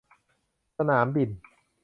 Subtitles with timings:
[0.77, 1.29] สนามบิน